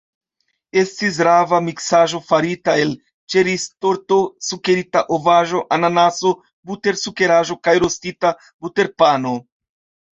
[0.83, 2.95] Estis rava miksaĵo farita el
[3.35, 6.33] ĉeriztorto, sukerita ovaĵo, ananaso,
[6.73, 9.39] butersukeraĵo kaj rostita buterpano.